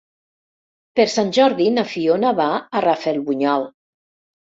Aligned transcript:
Per 0.99 1.03
Sant 1.15 1.27
Jordi 1.37 1.67
na 1.75 1.83
Fiona 1.89 2.31
va 2.39 2.47
a 2.79 2.81
Rafelbunyol. 2.87 3.67